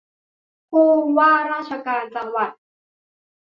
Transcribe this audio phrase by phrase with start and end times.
[0.69, 2.51] ผู้ว่าราชการจังหวัด